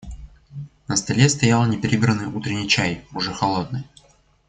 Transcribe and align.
На 0.87 0.95
столе 0.97 1.29
стоял 1.29 1.63
неприбранный 1.67 2.25
утренний 2.25 2.67
чай, 2.67 3.05
уже 3.13 3.31
холодный. 3.31 3.83